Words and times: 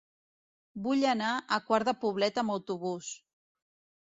Vull 0.87 1.05
anar 1.09 1.33
a 1.35 1.59
Quart 1.67 1.91
de 1.91 1.93
Poblet 2.07 2.41
amb 2.45 2.55
autobús. 2.55 3.13